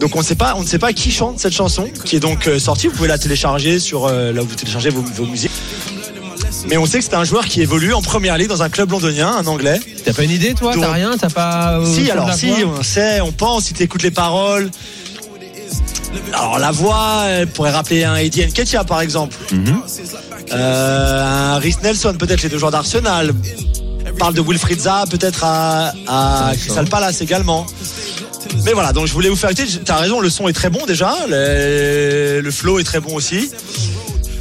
Donc 0.00 0.14
on 0.14 0.18
ne 0.20 0.24
sait 0.24 0.34
pas, 0.34 0.54
on 0.56 0.62
ne 0.62 0.66
sait 0.66 0.78
pas 0.78 0.92
qui 0.92 1.10
chante 1.10 1.38
cette 1.40 1.52
chanson, 1.54 1.88
qui 2.04 2.16
est 2.16 2.20
donc 2.20 2.46
euh, 2.46 2.58
sortie. 2.58 2.88
Vous 2.88 2.94
pouvez 2.94 3.08
la 3.08 3.18
télécharger 3.18 3.78
sur 3.80 4.06
euh, 4.06 4.32
là 4.32 4.42
où 4.42 4.46
vous 4.46 4.54
téléchargez 4.54 4.90
vos, 4.90 5.02
vos 5.02 5.26
musiques. 5.26 5.50
Mais 6.68 6.76
on 6.76 6.86
sait 6.86 6.98
que 6.98 7.04
c'est 7.04 7.14
un 7.14 7.24
joueur 7.24 7.46
qui 7.46 7.60
évolue 7.62 7.94
en 7.94 8.02
première 8.02 8.36
ligue 8.38 8.48
dans 8.48 8.62
un 8.62 8.68
club 8.68 8.90
londonien, 8.90 9.28
un 9.36 9.46
anglais. 9.46 9.80
T'as 10.04 10.12
pas 10.12 10.22
une 10.24 10.30
idée, 10.30 10.54
toi 10.54 10.72
T'as 10.78 10.92
rien 10.92 11.16
T'as 11.18 11.30
pas. 11.30 11.78
euh, 11.78 11.84
Si, 11.86 12.10
alors 12.10 12.32
si, 12.34 12.52
on 12.64 12.82
sait, 12.82 13.20
on 13.20 13.32
pense, 13.32 13.64
si 13.64 13.74
tu 13.74 13.82
écoutes 13.82 14.02
les 14.02 14.10
paroles. 14.10 14.70
Alors 16.32 16.58
la 16.58 16.70
voix, 16.70 17.24
elle 17.28 17.46
pourrait 17.46 17.70
rappeler 17.72 18.04
un 18.04 18.16
Eddie 18.16 18.44
Nketiah 18.46 18.84
par 18.84 19.00
exemple. 19.00 19.36
Mhm. 19.52 19.76
Euh, 20.52 21.54
un 21.54 21.58
Rhys 21.58 21.76
Nelson, 21.82 22.14
peut-être 22.18 22.42
les 22.42 22.48
deux 22.48 22.58
joueurs 22.58 22.70
d'Arsenal. 22.70 23.32
Parle 24.18 24.34
de 24.34 24.40
Wilfried 24.40 24.80
Zaha, 24.80 25.04
peut-être 25.06 25.44
à, 25.44 25.92
à 26.06 26.52
Crystal 26.56 26.86
Palace 26.88 27.20
également. 27.20 27.66
Mais 28.66 28.72
voilà, 28.72 28.92
donc 28.92 29.06
je 29.06 29.12
voulais 29.12 29.28
vous 29.28 29.36
faire 29.36 29.50
écouter. 29.50 29.68
T'as 29.84 29.96
raison, 29.96 30.20
le 30.20 30.28
son 30.28 30.48
est 30.48 30.52
très 30.52 30.68
bon 30.70 30.84
déjà. 30.86 31.14
Le, 31.28 32.40
le 32.42 32.50
flow 32.50 32.78
est 32.80 32.84
très 32.84 33.00
bon 33.00 33.14
aussi. 33.14 33.50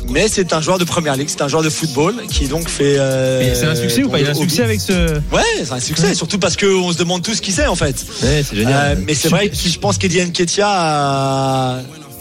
Mais 0.10 0.28
c'est 0.28 0.54
un 0.54 0.62
joueur 0.62 0.78
de 0.78 0.84
première 0.84 1.16
ligue, 1.16 1.30
c'est 1.30 1.42
un 1.42 1.48
joueur 1.48 1.64
de 1.64 1.70
football 1.70 2.16
qui 2.30 2.48
donc 2.48 2.70
fait. 2.70 2.96
euh, 3.00 3.40
Mais 3.40 3.56
c'est 3.56 3.66
un 3.66 3.76
succès 3.76 4.04
ou 4.04 4.10
pas? 4.10 4.20
Il 4.20 4.26
y 4.26 4.28
a 4.28 4.32
un 4.32 4.36
succès 4.36 4.64
avec 4.64 4.80
ce. 4.82 5.14
Ouais, 5.32 5.42
c'est 5.64 5.72
un 5.72 5.80
succès, 5.80 6.14
surtout 6.14 6.38
parce 6.40 6.56
qu'on 6.58 6.92
se 6.92 6.98
demande 6.98 7.24
tous 7.24 7.40
qui 7.40 7.52
c'est 7.52 7.66
en 7.68 7.76
fait. 7.76 7.96
Ouais, 8.24 8.44
c'est 8.48 8.56
génial. 8.56 8.98
Euh, 8.98 9.02
mais 9.06 9.14
c'est 9.16 9.30
vrai 9.30 9.50
que 9.50 9.56
je 9.56 9.80
pense 9.80 9.98
qu'Eddie 9.98 10.22
Nketiah 10.22 10.68
a, 10.68 11.80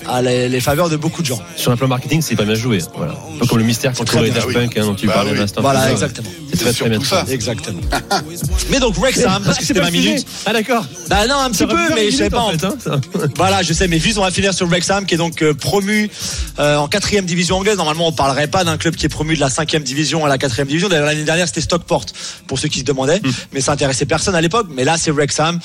a 0.09 0.23
les, 0.23 0.49
les 0.49 0.61
faveurs 0.61 0.89
de 0.89 0.97
beaucoup 0.97 1.23
de 1.23 1.27
gens. 1.27 1.41
Sur 1.57 1.73
un 1.73 1.77
plan 1.77 1.89
marketing, 1.89 2.23
c'est 2.23 2.37
pas 2.37 2.45
bien 2.45 2.55
joué. 2.55 2.79
Voilà. 2.97 3.13
Un 3.13 3.39
peu 3.39 3.47
comme 3.47 3.59
le 3.59 3.65
mystère 3.65 3.93
contre 3.93 4.17
très 4.17 4.31
Daft 4.31 4.53
Punk 4.53 4.77
hein, 4.77 4.85
dont 4.85 4.95
tu 4.95 5.07
Bah 5.07 5.15
parlais 5.15 5.33
oui. 5.33 5.39
un 5.39 5.43
instant. 5.43 5.61
Voilà, 5.61 5.91
exactement. 5.91 6.29
C'est 6.53 6.59
très 6.61 6.73
très 6.73 6.89
bien. 6.89 7.01
ça. 7.03 7.25
Exactement. 7.29 7.81
mais 8.71 8.81
donc 8.81 8.97
Wrexham, 8.97 9.43
parce 9.45 9.59
que 9.59 9.65
c'était 9.65 9.81
ma 9.81 9.91
minute. 9.91 10.27
Ah 10.47 10.53
d'accord. 10.53 10.85
Bah 11.09 11.27
non, 11.27 11.37
un 11.37 11.51
petit 11.51 11.67
peu, 11.67 11.95
mais 11.95 12.11
je 12.11 12.17
sais 12.17 12.31
pas. 12.31 12.41
En 12.41 12.51
fait, 12.51 12.65
hein. 12.65 13.01
Voilà, 13.37 13.63
je 13.63 13.73
sais, 13.73 13.89
mais 13.89 13.99
juste 13.99 14.19
on 14.19 14.23
va 14.23 14.31
finir 14.31 14.55
sur 14.55 14.67
Wrexham 14.67 15.07
qui 15.07 15.15
est 15.15 15.19
donc 15.19 15.43
euh, 15.43 15.55
promu 15.55 16.11
euh, 16.59 16.77
en 16.77 16.89
quatrième 16.89 17.27
division 17.27 17.57
anglaise. 17.57 17.77
Normalement, 17.77 18.09
on 18.09 18.13
parlerait 18.13 18.49
pas 18.49 18.65
d'un 18.65 18.77
club 18.77 18.95
qui 18.95 19.07
est 19.07 19.09
promu 19.09 19.35
de 19.35 19.41
la 19.41 19.51
cinquième 19.51 19.83
division 19.83 20.25
à 20.25 20.29
la 20.29 20.39
quatrième 20.39 20.69
division. 20.69 20.89
D'ailleurs, 20.89 21.07
l'année 21.07 21.25
dernière, 21.25 21.47
c'était 21.47 21.61
Stockport 21.61 22.07
pour 22.47 22.59
ceux 22.59 22.69
qui 22.69 22.81
se 22.81 22.85
demandaient, 22.85 23.21
mais 23.53 23.61
ça 23.61 23.73
intéressait 23.73 24.07
personne 24.07 24.35
à 24.35 24.41
l'époque. 24.41 24.67
Mais 24.71 24.85
là, 24.85 24.97
c'est 24.99 25.11
Wrexham 25.11 25.59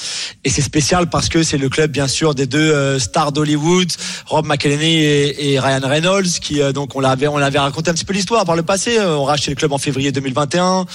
et 0.44 0.50
c'est 0.50 0.62
spécial 0.62 1.10
parce 1.10 1.30
que 1.30 1.44
c'est 1.44 1.58
le 1.58 1.70
club, 1.70 1.92
bien 1.92 2.08
sûr, 2.08 2.36
des 2.36 2.46
deux 2.46 2.60
euh, 2.72 3.00
stars 3.00 3.32
d'Hollywood, 3.32 3.92
Rob 4.30 4.46
McElhenney 4.46 5.04
et, 5.04 5.54
et 5.54 5.60
Ryan 5.60 5.82
Reynolds, 5.84 6.40
qui 6.40 6.62
euh, 6.62 6.72
donc 6.72 6.96
on 6.96 7.00
l'avait 7.00 7.28
on 7.28 7.38
l'avait 7.38 7.58
raconté 7.58 7.90
un 7.90 7.94
petit 7.94 8.06
peu 8.06 8.14
l'histoire 8.14 8.46
par 8.46 8.56
le 8.56 8.62
passé. 8.62 8.98
Euh, 8.98 9.18
On 9.18 9.24
racheté 9.24 9.50
le 9.50 9.56
club 9.56 9.74
en 9.74 9.80
février 9.80 10.12
2021, 10.12 10.86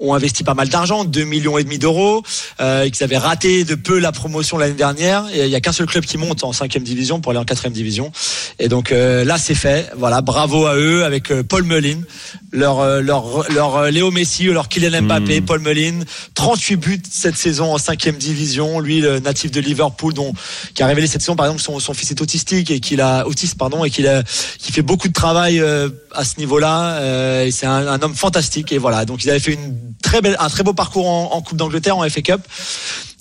ont 0.00 0.14
investi 0.14 0.42
pas 0.42 0.54
mal 0.54 0.68
d'argent, 0.68 1.04
2 1.04 1.24
millions 1.24 1.58
et 1.58 1.64
demi 1.64 1.78
d'euros, 1.78 2.22
euh, 2.60 2.82
et 2.82 2.90
qu'ils 2.90 3.04
avaient 3.04 3.18
raté 3.18 3.64
de 3.64 3.74
peu 3.74 3.98
la 3.98 4.12
promotion 4.12 4.58
l'année 4.58 4.74
dernière. 4.74 5.26
Et 5.32 5.44
il 5.44 5.50
y 5.50 5.54
a 5.54 5.60
qu'un 5.60 5.72
seul 5.72 5.86
club 5.86 6.04
qui 6.04 6.18
monte 6.18 6.42
en 6.42 6.52
cinquième 6.52 6.82
division 6.82 7.20
pour 7.20 7.30
aller 7.30 7.38
en 7.38 7.44
quatrième 7.44 7.72
division. 7.72 8.10
Et 8.58 8.68
donc 8.68 8.90
euh, 8.90 9.24
là, 9.24 9.38
c'est 9.38 9.54
fait. 9.54 9.90
Voilà, 9.96 10.20
bravo 10.20 10.66
à 10.66 10.74
eux 10.76 11.04
avec 11.04 11.30
euh, 11.30 11.42
Paul 11.42 11.62
Mullin, 11.62 12.00
leur 12.50 13.00
leur 13.00 13.50
leur 13.52 13.90
Léo 13.90 14.10
Messi, 14.10 14.44
leur 14.46 14.68
Kylian 14.68 15.02
Mbappé, 15.02 15.42
Paul 15.42 15.60
Mullin, 15.60 16.00
38 16.34 16.76
buts 16.76 17.02
cette 17.08 17.36
saison 17.36 17.72
en 17.72 17.78
cinquième 17.78 18.16
division. 18.16 18.80
Lui, 18.80 19.00
le 19.00 19.20
natif 19.20 19.52
de 19.52 19.60
Liverpool, 19.60 20.14
dont 20.14 20.34
qui 20.74 20.82
a 20.82 20.86
révélé 20.86 21.06
cette 21.06 21.20
saison 21.20 21.36
par 21.36 21.46
exemple 21.46 21.62
son, 21.62 21.78
son 21.78 21.94
fils 21.94 22.10
est 22.10 22.20
autistique 22.20 22.70
et 22.70 22.79
qu'il 22.80 23.00
a 23.00 23.26
autiste 23.26 23.56
pardon 23.56 23.84
et 23.84 23.90
qu'il 23.90 24.08
qui 24.58 24.72
fait 24.72 24.82
beaucoup 24.82 25.08
de 25.08 25.12
travail 25.12 25.60
euh, 25.60 25.88
à 26.12 26.24
ce 26.24 26.38
niveau-là. 26.38 26.94
Euh, 26.96 27.44
et 27.44 27.50
c'est 27.50 27.66
un, 27.66 27.86
un 27.86 28.00
homme 28.02 28.14
fantastique. 28.14 28.72
Et 28.72 28.78
voilà, 28.78 29.04
donc 29.04 29.24
ils 29.24 29.30
avaient 29.30 29.40
fait 29.40 29.54
une 29.54 29.76
très 30.02 30.20
belle 30.20 30.36
un 30.38 30.48
très 30.48 30.62
beau 30.62 30.72
parcours 30.72 31.08
en, 31.08 31.32
en 31.32 31.42
Coupe 31.42 31.58
d'Angleterre 31.58 31.96
en 31.96 32.08
FA 32.08 32.22
Cup. 32.22 32.40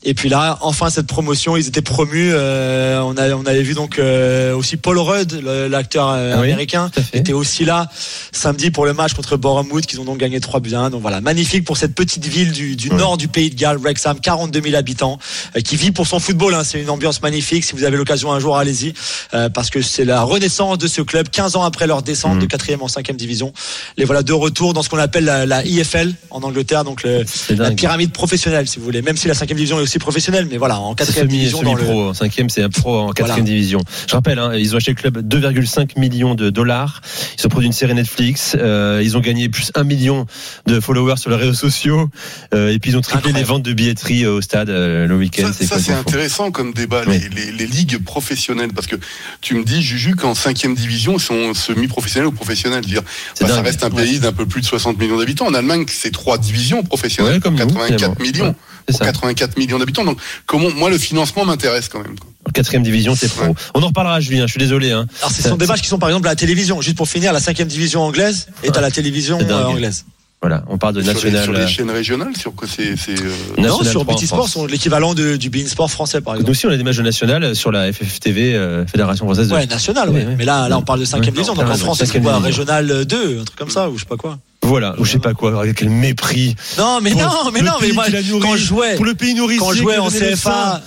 Et 0.04 0.14
puis 0.14 0.30
là, 0.30 0.58
enfin 0.62 0.90
cette 0.90 1.08
promotion, 1.08 1.58
ils 1.58 1.68
étaient 1.68 1.82
promus. 1.82 2.32
Euh, 2.34 3.02
on, 3.02 3.18
a, 3.18 3.32
on 3.32 3.46
avait 3.46 3.64
vu 3.64 3.74
donc 3.74 4.00
euh, 4.00 4.56
aussi 4.56 4.78
Paul 4.78 4.98
Rudd, 4.98 5.34
l'acteur 5.70 6.08
euh, 6.10 6.34
Ah 6.36 6.40
oui, 6.40 6.48
américain, 6.48 6.90
était 7.12 7.34
aussi 7.34 7.66
là 7.66 7.90
samedi 8.32 8.72
pour 8.72 8.86
le 8.86 8.94
match 8.94 9.14
contre 9.14 9.36
Bournemouth, 9.36 9.86
qu'ils 9.86 10.00
ont 10.00 10.06
donc 10.06 10.18
gagné 10.18 10.40
3 10.40 10.62
buts 10.62 10.74
à 10.74 10.80
1. 10.80 10.90
Donc 10.92 11.02
voilà, 11.02 11.20
magnifique 11.20 11.66
pour 11.66 11.76
cette 11.76 11.96
petite 11.96 12.26
ville 12.26 12.54
du, 12.54 12.78
du 12.78 12.90
Ouais. 12.90 12.96
nord 12.96 13.18
du 13.18 13.28
pays 13.28 13.50
de 13.50 13.56
Galles, 13.56 13.78
Wrexham, 13.78 14.20
42 14.22 14.62
000 14.62 14.76
habitants, 14.76 15.20
euh, 15.58 15.60
qui 15.60 15.76
vit 15.76 15.92
pour 15.92 16.08
son 16.08 16.20
football. 16.20 16.54
hein. 16.56 16.64
C'est 16.64 16.82
une 16.82 16.90
ambiance 16.90 17.22
magnifique. 17.22 17.66
Si 17.66 17.76
vous 17.76 17.84
avez 17.84 17.98
l'occasion 17.98 18.32
un 18.32 18.40
jour, 18.40 18.58
allez-y, 18.58 18.94
euh, 19.34 19.50
parce 19.50 19.70
que 19.70 19.82
c'est 19.82 20.06
la 20.06 20.24
renaissance 20.24 20.78
de 20.78 20.88
ce 20.88 21.02
club, 21.02 21.28
15 21.30 21.58
ans 21.58 21.64
après 21.64 21.88
leur 21.88 22.04
descente 22.04 22.36
Mhm. 22.36 22.42
de 22.42 22.46
4e 22.46 22.82
en 22.82 22.88
5e 22.88 23.18
division. 23.18 23.52
Les 23.98 24.06
voilà 24.06 24.24
de 24.24 24.32
retour 24.32 24.74
dans 24.74 24.82
ce 24.82 24.88
qu'on 24.90 24.98
appelle 24.98 25.26
la, 25.26 25.46
la 25.46 25.66
IFL 25.66 26.14
en 26.30 26.42
Angleterre, 26.44 26.86
donc 26.86 27.04
le, 27.04 27.26
la 27.50 27.72
pyramide 27.72 28.14
professionnelle, 28.14 28.66
si 28.68 28.80
vous 28.80 28.86
voulez. 28.86 29.02
Même 29.02 29.18
si 29.18 29.28
la 29.28 29.34
5e 29.34 29.48
division 29.56 29.78
est 29.78 29.89
aussi 29.90 30.00
professionnelle, 30.00 30.48
mais 30.50 30.58
voilà, 30.58 30.80
en 30.80 30.96
C'est 30.98 31.06
4e 31.06 31.14
semi, 31.22 31.28
division 31.30 31.64
dans 31.64 31.74
le. 31.74 31.84
en 31.90 32.14
cinquième, 32.14 32.50
c'est 32.50 32.62
un 32.62 32.70
pro 32.70 32.98
en 33.00 33.08
quatrième 33.08 33.40
Voilà. 33.44 33.44
division. 33.44 33.80
Je 34.08 34.14
rappelle, 34.14 34.38
hein, 34.38 34.54
ils 34.56 34.74
ont 34.74 34.78
acheté 34.78 34.92
le 34.92 34.96
club 34.96 35.18
2,5 35.28 36.00
millions 36.00 36.36
de 36.36 36.50
dollars. 36.52 37.02
Ils 37.40 37.46
ont 37.46 37.50
produit 37.50 37.68
une 37.68 37.74
série 37.74 37.96
Netflix. 37.96 38.56
euh, 38.60 39.02
ils 39.04 39.18
ont 39.18 39.20
gagné 39.20 39.50
plus 39.50 39.72
1 39.76 39.84
million 39.84 40.28
de 40.68 40.80
followers 40.80 41.18
sur 41.18 41.32
les 41.32 41.36
réseaux 41.38 41.54
sociaux. 41.54 42.10
euh, 42.54 42.72
et 42.72 42.78
puis 42.80 42.92
ils 42.92 42.98
ont 42.98 43.02
triplé 43.02 43.30
Incroyable. 43.32 43.40
les 43.40 43.44
ventes 43.46 43.64
de 43.64 43.74
billetterie 43.74 44.26
au 44.28 44.42
stade 44.42 44.70
euh, 44.70 45.08
le 45.08 45.16
week-end. 45.18 45.52
Ça, 45.54 45.66
ça, 45.66 45.80
c'est 45.80 45.94
intéressant 45.94 46.52
comme 46.52 46.72
débat, 46.74 47.02
Oui. 47.08 47.20
les, 47.20 47.30
les- 47.46 47.52
les 47.52 47.68
ligues 47.68 48.04
professionnelles, 48.04 48.72
parce 48.74 48.86
que 48.88 48.96
tu 49.42 49.56
me 49.56 49.64
dis, 49.64 49.82
Juju, 49.82 50.16
qu'en 50.16 50.36
cinquième 50.36 50.76
division, 50.76 51.14
ils 51.18 51.20
sont 51.22 51.54
semi-professionnels 51.56 52.28
ou 52.28 52.32
professionnels. 52.32 52.84
Je 52.84 52.90
veux 52.90 52.94
dire, 53.02 53.04
C'est 53.34 53.46
bah, 53.46 53.54
ça 53.56 53.62
reste 53.62 53.84
un 53.84 53.90
pays 53.90 54.20
d'un 54.20 54.34
peu 54.34 54.46
plus 54.46 54.62
de 54.62 54.66
60 54.68 55.00
millions 55.00 55.18
d'habitants. 55.18 55.48
En 55.48 55.54
Allemagne, 55.54 55.86
c'est 55.88 56.12
trois 56.12 56.38
divisions 56.38 56.84
professionnelles, 56.84 57.36
Ouais, 57.36 57.40
comme 57.40 57.54
nous, 57.56 57.66
84 57.66 57.98
finalement. 57.98 58.16
millions. 58.20 58.46
Ouais, 58.50 58.54
ça. 58.92 59.06
84 59.06 59.58
millions 59.58 59.80
d'habitants. 59.80 60.04
Donc, 60.06 60.18
comment, 60.46 60.70
moi, 60.72 60.90
le 60.90 60.98
financement 60.98 61.46
m'intéresse 61.46 61.88
quand 61.90 62.00
même. 62.02 62.18
quoi. 62.20 62.30
Quatrième 62.54 62.84
division, 62.84 63.16
c'est 63.16 63.30
pro. 63.30 63.46
Ouais. 63.46 63.54
On 63.76 63.84
en 63.84 63.88
reparlera, 63.88 64.20
Julien. 64.20 64.46
Je 64.48 64.52
suis 64.52 64.60
désolé. 64.60 64.92
Hein. 64.92 65.06
Alors, 65.20 65.32
ce 65.32 65.44
sont 65.44 65.56
des 65.58 65.68
matchs 65.68 65.82
qui 65.82 65.88
sont 65.88 66.00
par 66.00 66.10
exemple 66.10 66.28
à 66.28 66.32
la 66.32 66.36
télévision. 66.36 66.82
Juste 66.82 66.98
pour 66.98 67.08
finir, 67.08 67.32
la 67.34 67.40
5e 67.40 67.66
division 67.66 68.02
anglaise 68.02 68.48
est 68.64 68.76
à 68.78 68.82
la 68.82 68.92
télévision 68.92 69.40
euh, 69.42 69.64
anglaise. 69.66 70.06
Voilà, 70.42 70.64
on 70.70 70.78
parle 70.78 70.94
de 70.96 71.02
Sur, 71.02 71.10
les, 71.10 71.32
national. 71.32 71.44
sur 71.44 71.54
euh, 71.54 71.60
les 71.66 71.68
chaînes 71.68 71.92
régionales, 71.92 72.38
sur 72.38 72.56
quoi 72.56 72.66
c'est, 72.66 72.96
c'est, 72.96 73.12
euh, 73.22 73.30
Non, 73.58 73.64
National 73.64 73.92
sur 73.92 74.02
3 74.04 74.14
en 74.14 74.18
BT. 74.18 74.26
Sport, 74.26 74.48
sont 74.48 74.66
l'équivalent 74.66 75.14
du 75.14 75.50
Bein 75.50 75.68
Sport 75.68 75.92
français, 75.92 76.22
par 76.22 76.36
Nous 76.36 76.40
exemple. 76.40 76.52
aussi, 76.52 76.66
on 76.66 76.70
a 76.70 76.78
des 76.78 76.84
matchs 76.84 76.96
de 76.96 77.02
national 77.02 77.56
sur 77.58 77.74
la 77.74 77.92
FFTV, 77.92 78.56
euh, 78.56 78.86
Fédération 78.88 79.26
française 79.26 79.50
de 79.50 79.54
Ouais, 79.54 79.66
national, 79.66 80.10
Oui, 80.10 80.22
ouais. 80.22 80.36
Mais 80.38 80.46
là, 80.46 80.70
là, 80.70 80.78
on 80.78 80.82
parle 80.82 81.02
de 81.02 81.06
5e 81.06 81.20
Ouais. 81.26 81.32
division. 81.32 81.56
Non, 81.56 81.64
Donc 81.64 81.72
en 81.72 81.76
France, 81.78 81.98
c'est 82.00 82.06
5e 82.06 82.22
quoi, 82.24 82.40
régional 82.40 83.04
2, 83.06 83.40
un 83.42 83.44
truc 83.44 83.60
comme 83.60 83.70
ça, 83.70 83.90
ou 83.90 83.96
je 83.98 84.04
sais 84.04 84.06
pas 84.10 84.16
quoi. 84.16 84.40
Voilà, 84.70 84.94
ou 85.00 85.04
je 85.06 85.12
sais 85.14 85.20
pas 85.20 85.34
quoi, 85.34 85.60
avec 85.60 85.78
quel 85.78 85.90
mépris. 85.90 86.56
Non, 86.78 87.00
mais 87.02 87.10
Pour 87.10 87.22
non, 87.22 87.52
mais 87.52 87.62
non, 87.62 87.74
mais 87.82 87.92
moi, 87.92 88.06
quand 88.40 88.56
je 88.56 88.64
jouais, 88.64 88.96
Pour 88.96 89.06
le 89.06 89.16
pays 89.16 89.34
nourricier. 89.34 89.60
quand 89.60 89.74
je 89.74 89.80
jouais 89.80 89.98
en. 89.98 90.10
CFA, 90.10 90.82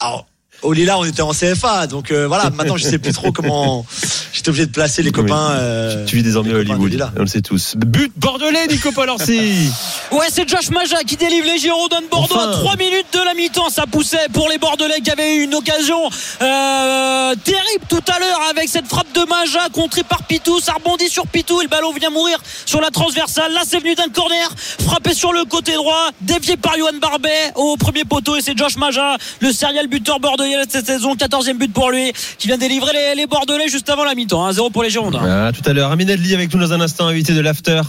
alors, 0.00 0.26
au 0.62 0.72
Lila, 0.72 0.98
on 0.98 1.04
était 1.04 1.22
en 1.22 1.32
CFA, 1.32 1.86
donc 1.86 2.10
euh, 2.10 2.26
voilà. 2.26 2.50
Maintenant, 2.50 2.76
je 2.76 2.84
sais 2.84 2.98
plus 2.98 3.12
trop 3.12 3.32
comment. 3.32 3.84
J'étais 4.32 4.48
obligé 4.48 4.66
de 4.66 4.72
placer 4.72 5.02
les 5.02 5.12
copains. 5.12 5.50
euh, 5.52 6.04
Tu 6.06 6.16
vis 6.16 6.22
désormais 6.22 6.50
à 6.50 6.54
de 6.54 6.58
Hollywood, 6.60 6.90
Lila. 6.90 7.12
on 7.16 7.20
le 7.20 7.26
sait 7.26 7.42
tous. 7.42 7.74
But 7.76 8.12
bordelais, 8.16 8.66
Nico 8.68 8.90
Palorsi 8.92 9.70
Ouais, 10.12 10.26
c'est 10.30 10.48
Josh 10.48 10.70
Maja 10.70 11.02
qui 11.06 11.16
délivre 11.16 11.46
les 11.46 11.58
Girondins 11.58 12.00
de 12.00 12.06
Bordeaux 12.06 12.34
Enfin. 12.36 12.48
à 12.50 12.52
3 12.52 12.76
minutes 12.76 13.06
de 13.12 13.18
la 13.24 13.34
mi-temps. 13.34 13.68
Ça 13.70 13.84
poussait 13.86 14.28
pour 14.32 14.48
les 14.48 14.58
Bordelais 14.58 15.00
qui 15.04 15.10
avaient 15.10 15.36
eu 15.36 15.42
une 15.44 15.54
occasion 15.54 16.08
euh, 16.40 17.34
terrible 17.44 17.84
tout 17.88 18.00
à 18.12 18.18
l'heure 18.18 18.40
avec 18.50 18.68
cette 18.68 18.86
frappe 18.86 19.12
de 19.14 19.24
Maja 19.28 19.68
contrée 19.72 20.02
par 20.02 20.22
Pitou. 20.24 20.60
Ça 20.60 20.72
rebondit 20.74 21.08
sur 21.08 21.26
Pitou 21.26 21.60
et 21.60 21.64
le 21.64 21.70
ballon 21.70 21.92
vient 21.92 22.10
mourir 22.10 22.38
sur 22.66 22.80
la 22.80 22.90
transversale. 22.90 23.52
Là, 23.52 23.62
c'est 23.68 23.78
venu 23.80 23.94
d'un 23.94 24.08
corner, 24.08 24.48
frappé 24.84 25.14
sur 25.14 25.32
le 25.32 25.44
côté 25.44 25.74
droit, 25.74 26.10
dévié 26.20 26.56
par 26.56 26.76
Johan 26.78 26.98
Barbet 27.00 27.52
au 27.56 27.76
premier 27.76 28.04
poteau. 28.04 28.36
Et 28.36 28.40
c'est 28.40 28.56
Josh 28.56 28.76
Maja, 28.76 29.16
le 29.40 29.52
serial 29.52 29.86
buteur 29.88 30.18
bordelais 30.20 30.51
cette 30.68 30.86
saison. 30.86 31.14
14e 31.14 31.58
but 31.58 31.72
pour 31.72 31.90
lui, 31.90 32.12
qui 32.38 32.48
vient 32.48 32.58
délivrer 32.58 32.92
les, 32.92 33.14
les 33.22 33.26
Bordelais 33.26 33.68
juste 33.68 33.88
avant 33.90 34.04
la 34.04 34.14
mi-temps. 34.14 34.50
1-0 34.50 34.72
pour 34.72 34.82
les 34.82 34.90
Girondins. 34.90 35.52
Tout 35.52 35.68
à 35.68 35.72
l'heure, 35.72 35.90
Amin 35.90 36.08
Adli 36.08 36.34
avec 36.34 36.52
nous 36.54 36.60
dans 36.60 36.72
un 36.72 36.80
instant, 36.80 37.06
invité 37.06 37.32
de 37.32 37.40
l'After, 37.40 37.82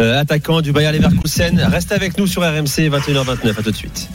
euh, 0.00 0.20
attaquant 0.20 0.60
du 0.60 0.72
Bayer 0.72 0.92
Leverkusen. 0.92 1.60
Reste 1.60 1.92
avec 1.92 2.18
nous 2.18 2.26
sur 2.26 2.42
RMC 2.42 2.90
21h29, 2.90 3.58
à 3.58 3.62
tout 3.62 3.70
de 3.70 3.76
suite. 3.76 4.08